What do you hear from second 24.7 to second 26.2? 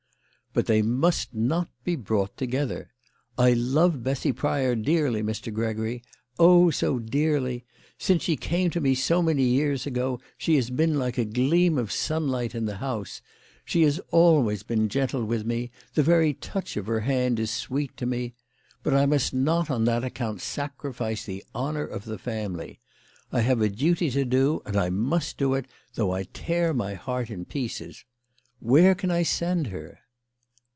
I must do it, though